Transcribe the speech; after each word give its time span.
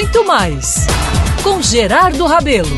muito 0.00 0.24
mais 0.24 0.86
com 1.44 1.60
Gerardo 1.60 2.24
Rabelo. 2.24 2.70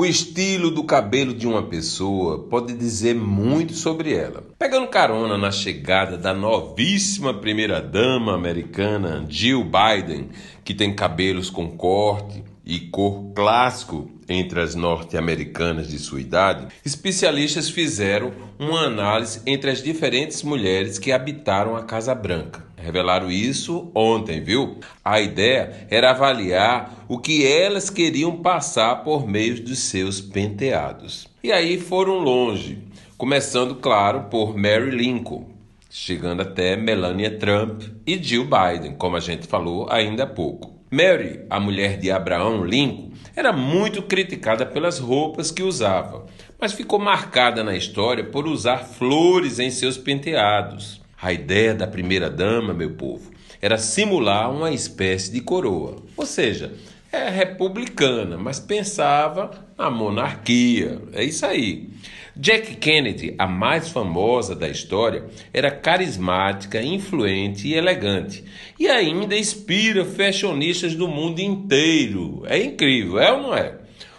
O 0.00 0.06
estilo 0.06 0.70
do 0.70 0.82
cabelo 0.82 1.34
de 1.34 1.46
uma 1.46 1.64
pessoa 1.64 2.48
pode 2.48 2.72
dizer 2.72 3.14
muito 3.14 3.74
sobre 3.74 4.14
ela. 4.14 4.42
Pegando 4.58 4.88
carona 4.88 5.36
na 5.36 5.50
chegada 5.50 6.16
da 6.16 6.32
novíssima 6.32 7.34
primeira-dama 7.34 8.34
americana 8.34 9.26
Jill 9.28 9.62
Biden, 9.62 10.30
que 10.64 10.72
tem 10.72 10.96
cabelos 10.96 11.50
com 11.50 11.76
corte 11.76 12.42
e 12.64 12.80
cor 12.80 13.34
clássico 13.34 14.10
entre 14.26 14.62
as 14.62 14.74
norte-americanas 14.74 15.86
de 15.86 15.98
sua 15.98 16.22
idade, 16.22 16.68
especialistas 16.82 17.68
fizeram 17.68 18.32
uma 18.58 18.86
análise 18.86 19.42
entre 19.44 19.70
as 19.70 19.82
diferentes 19.82 20.42
mulheres 20.42 20.98
que 20.98 21.12
habitaram 21.12 21.76
a 21.76 21.82
Casa 21.82 22.14
Branca. 22.14 22.65
Revelaram 22.86 23.28
isso 23.28 23.90
ontem, 23.92 24.40
viu? 24.40 24.78
A 25.04 25.20
ideia 25.20 25.88
era 25.90 26.12
avaliar 26.12 27.04
o 27.08 27.18
que 27.18 27.44
elas 27.44 27.90
queriam 27.90 28.36
passar 28.36 29.02
por 29.02 29.26
meio 29.26 29.60
dos 29.60 29.80
seus 29.80 30.20
penteados. 30.20 31.26
E 31.42 31.50
aí 31.50 31.80
foram 31.80 32.20
longe, 32.20 32.78
começando, 33.18 33.74
claro, 33.74 34.26
por 34.30 34.56
Mary 34.56 34.92
Lincoln, 34.92 35.48
chegando 35.90 36.42
até 36.42 36.76
Melania 36.76 37.36
Trump 37.36 37.82
e 38.06 38.22
Jill 38.22 38.44
Biden, 38.44 38.94
como 38.94 39.16
a 39.16 39.20
gente 39.20 39.48
falou 39.48 39.88
ainda 39.90 40.22
há 40.22 40.28
pouco. 40.28 40.76
Mary, 40.88 41.40
a 41.50 41.58
mulher 41.58 41.98
de 41.98 42.12
Abraão 42.12 42.64
Lincoln, 42.64 43.10
era 43.34 43.52
muito 43.52 44.00
criticada 44.00 44.64
pelas 44.64 45.00
roupas 45.00 45.50
que 45.50 45.64
usava, 45.64 46.24
mas 46.60 46.72
ficou 46.72 47.00
marcada 47.00 47.64
na 47.64 47.74
história 47.74 48.22
por 48.22 48.46
usar 48.46 48.84
flores 48.84 49.58
em 49.58 49.72
seus 49.72 49.98
penteados. 49.98 51.04
A 51.26 51.32
ideia 51.32 51.74
da 51.74 51.88
primeira-dama, 51.88 52.72
meu 52.72 52.92
povo, 52.92 53.32
era 53.60 53.76
simular 53.78 54.48
uma 54.48 54.70
espécie 54.70 55.32
de 55.32 55.40
coroa, 55.40 55.96
ou 56.16 56.24
seja, 56.24 56.72
é 57.10 57.28
republicana, 57.28 58.38
mas 58.38 58.60
pensava 58.60 59.50
na 59.76 59.90
monarquia. 59.90 61.02
É 61.12 61.24
isso 61.24 61.44
aí. 61.44 61.90
Jack 62.36 62.76
Kennedy, 62.76 63.34
a 63.36 63.44
mais 63.48 63.88
famosa 63.88 64.54
da 64.54 64.68
história, 64.68 65.24
era 65.52 65.68
carismática, 65.68 66.80
influente 66.80 67.66
e 67.66 67.74
elegante, 67.74 68.44
e 68.78 68.86
ainda 68.86 69.36
inspira 69.36 70.04
fashionistas 70.04 70.94
do 70.94 71.08
mundo 71.08 71.40
inteiro. 71.40 72.44
É 72.46 72.56
incrível, 72.62 73.18
é 73.18 73.32
ou 73.32 73.42
não 73.42 73.52
é? 73.52 73.74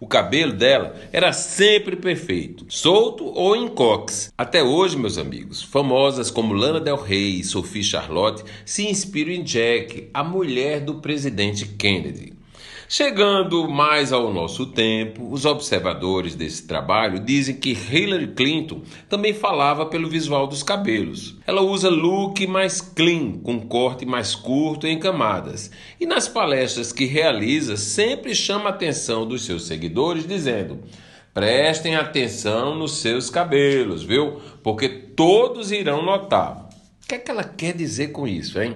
O 0.00 0.06
cabelo 0.06 0.52
dela 0.52 0.94
era 1.12 1.32
sempre 1.32 1.96
perfeito, 1.96 2.64
solto 2.68 3.26
ou 3.26 3.56
em 3.56 3.66
cox. 3.66 4.32
Até 4.38 4.62
hoje, 4.62 4.96
meus 4.96 5.18
amigos, 5.18 5.60
famosas 5.60 6.30
como 6.30 6.54
Lana 6.54 6.80
Del 6.80 6.96
Rey 6.96 7.40
e 7.40 7.44
Sophie 7.44 7.82
Charlotte 7.82 8.44
se 8.64 8.86
inspiram 8.88 9.32
em 9.32 9.42
Jack, 9.42 10.08
a 10.14 10.22
mulher 10.22 10.80
do 10.80 10.96
presidente 10.96 11.66
Kennedy. 11.66 12.37
Chegando 12.90 13.68
mais 13.68 14.14
ao 14.14 14.32
nosso 14.32 14.64
tempo, 14.64 15.30
os 15.30 15.44
observadores 15.44 16.34
desse 16.34 16.66
trabalho 16.66 17.20
dizem 17.20 17.54
que 17.54 17.72
Hillary 17.72 18.28
Clinton 18.28 18.80
também 19.10 19.34
falava 19.34 19.84
pelo 19.84 20.08
visual 20.08 20.46
dos 20.46 20.62
cabelos. 20.62 21.36
Ela 21.46 21.60
usa 21.60 21.90
look 21.90 22.46
mais 22.46 22.80
clean, 22.80 23.40
com 23.40 23.60
corte 23.60 24.06
mais 24.06 24.34
curto 24.34 24.86
em 24.86 24.98
camadas, 24.98 25.70
e 26.00 26.06
nas 26.06 26.28
palestras 26.28 26.90
que 26.90 27.04
realiza 27.04 27.76
sempre 27.76 28.34
chama 28.34 28.70
a 28.70 28.72
atenção 28.72 29.26
dos 29.26 29.44
seus 29.44 29.66
seguidores 29.66 30.26
dizendo: 30.26 30.78
Prestem 31.34 31.94
atenção 31.94 32.74
nos 32.74 33.02
seus 33.02 33.28
cabelos, 33.28 34.02
viu? 34.02 34.40
Porque 34.62 34.88
todos 34.88 35.70
irão 35.70 36.02
notar. 36.02 36.70
O 37.04 37.06
que 37.06 37.16
é 37.16 37.18
que 37.18 37.30
ela 37.30 37.44
quer 37.44 37.74
dizer 37.74 38.12
com 38.12 38.26
isso, 38.26 38.58
hein? 38.58 38.74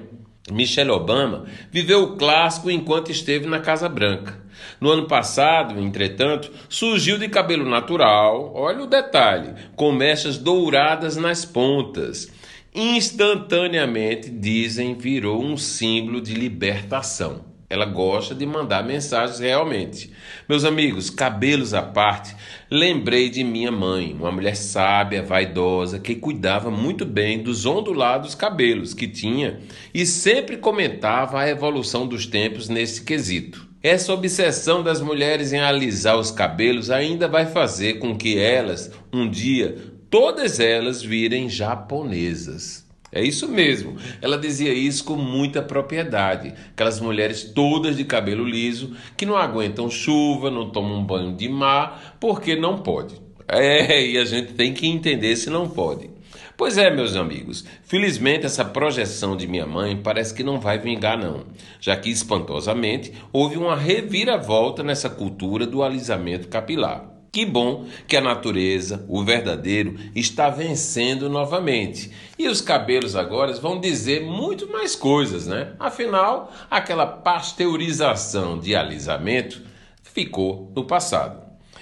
Michelle 0.50 0.90
Obama 0.90 1.44
viveu 1.70 2.02
o 2.02 2.16
clássico 2.16 2.70
enquanto 2.70 3.12
esteve 3.12 3.46
na 3.46 3.60
Casa 3.60 3.88
Branca. 3.88 4.40
No 4.80 4.90
ano 4.90 5.06
passado, 5.06 5.78
entretanto, 5.78 6.50
surgiu 6.68 7.16
de 7.16 7.28
cabelo 7.28 7.68
natural, 7.68 8.52
olha 8.54 8.82
o 8.82 8.88
detalhe, 8.88 9.54
com 9.76 9.92
mechas 9.92 10.36
douradas 10.36 11.16
nas 11.16 11.44
pontas. 11.44 12.28
Instantaneamente, 12.74 14.30
dizem, 14.30 14.94
virou 14.94 15.42
um 15.42 15.56
símbolo 15.56 16.20
de 16.20 16.34
libertação. 16.34 17.51
Ela 17.72 17.86
gosta 17.86 18.34
de 18.34 18.44
mandar 18.44 18.84
mensagens 18.84 19.38
realmente. 19.38 20.12
Meus 20.46 20.62
amigos, 20.62 21.08
cabelos 21.08 21.72
à 21.72 21.80
parte, 21.80 22.36
lembrei 22.70 23.30
de 23.30 23.42
minha 23.42 23.72
mãe, 23.72 24.12
uma 24.12 24.30
mulher 24.30 24.56
sábia, 24.56 25.22
vaidosa, 25.22 25.98
que 25.98 26.14
cuidava 26.14 26.70
muito 26.70 27.06
bem 27.06 27.42
dos 27.42 27.64
ondulados 27.64 28.34
cabelos 28.34 28.92
que 28.92 29.08
tinha 29.08 29.60
e 29.94 30.04
sempre 30.04 30.58
comentava 30.58 31.40
a 31.40 31.48
evolução 31.48 32.06
dos 32.06 32.26
tempos 32.26 32.68
nesse 32.68 33.04
quesito. 33.04 33.66
Essa 33.82 34.12
obsessão 34.12 34.82
das 34.82 35.00
mulheres 35.00 35.54
em 35.54 35.60
alisar 35.60 36.18
os 36.18 36.30
cabelos 36.30 36.90
ainda 36.90 37.26
vai 37.26 37.46
fazer 37.46 37.94
com 37.94 38.14
que 38.14 38.38
elas, 38.38 38.92
um 39.10 39.30
dia, 39.30 39.78
todas 40.10 40.60
elas 40.60 41.02
virem 41.02 41.48
japonesas. 41.48 42.84
É 43.12 43.22
isso 43.22 43.46
mesmo. 43.46 43.96
Ela 44.22 44.38
dizia 44.38 44.72
isso 44.72 45.04
com 45.04 45.16
muita 45.16 45.60
propriedade. 45.60 46.54
Aquelas 46.72 46.98
mulheres 46.98 47.44
todas 47.44 47.98
de 47.98 48.04
cabelo 48.04 48.42
liso 48.42 48.96
que 49.18 49.26
não 49.26 49.36
aguentam 49.36 49.90
chuva, 49.90 50.50
não 50.50 50.70
tomam 50.70 51.04
banho 51.04 51.36
de 51.36 51.46
mar, 51.46 52.16
porque 52.18 52.56
não 52.56 52.78
pode. 52.78 53.20
É, 53.46 54.06
e 54.06 54.16
a 54.16 54.24
gente 54.24 54.54
tem 54.54 54.72
que 54.72 54.86
entender 54.86 55.36
se 55.36 55.50
não 55.50 55.68
pode. 55.68 56.10
Pois 56.56 56.78
é, 56.78 56.90
meus 56.90 57.14
amigos, 57.14 57.64
felizmente 57.82 58.46
essa 58.46 58.64
projeção 58.64 59.36
de 59.36 59.46
minha 59.46 59.66
mãe 59.66 59.96
parece 59.96 60.32
que 60.32 60.42
não 60.42 60.60
vai 60.60 60.78
vingar, 60.78 61.18
não, 61.18 61.44
já 61.80 61.96
que 61.96 62.08
espantosamente 62.08 63.12
houve 63.32 63.58
uma 63.58 63.76
reviravolta 63.76 64.82
nessa 64.82 65.10
cultura 65.10 65.66
do 65.66 65.82
alisamento 65.82 66.48
capilar. 66.48 67.11
Que 67.32 67.46
bom 67.46 67.86
que 68.06 68.14
a 68.14 68.20
natureza, 68.20 69.06
o 69.08 69.24
verdadeiro, 69.24 69.98
está 70.14 70.50
vencendo 70.50 71.30
novamente. 71.30 72.12
E 72.38 72.46
os 72.46 72.60
cabelos 72.60 73.16
agora 73.16 73.54
vão 73.54 73.80
dizer 73.80 74.20
muito 74.20 74.70
mais 74.70 74.94
coisas, 74.94 75.46
né? 75.46 75.72
Afinal, 75.80 76.52
aquela 76.70 77.06
pasteurização 77.06 78.58
de 78.58 78.76
alisamento 78.76 79.62
ficou 80.02 80.70
no 80.76 80.84
passado. 80.84 81.40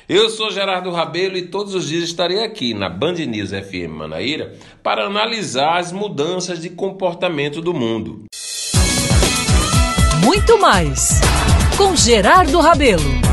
Eu 0.09 0.31
sou 0.31 0.53
Gerardo 0.53 0.93
Rabelo 0.93 1.37
e 1.37 1.49
todos 1.49 1.75
os 1.75 1.89
dias 1.89 2.05
estarei 2.05 2.45
aqui 2.45 2.73
na 2.73 2.89
Band 2.89 3.15
News 3.15 3.51
FM 3.51 3.91
Manaíra 3.91 4.55
para 4.85 5.05
analisar 5.05 5.79
as 5.79 5.91
mudanças 5.91 6.61
de 6.61 6.71
comportamento 6.71 7.61
do 7.61 7.75
mundo. 7.75 8.27
Muito 10.23 10.61
mais 10.61 11.21
com 11.77 11.97
Gerardo 11.97 12.61
Rabelo. 12.61 13.30